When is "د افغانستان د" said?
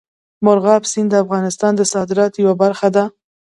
1.11-1.81